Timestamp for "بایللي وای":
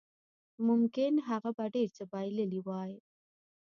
2.11-2.91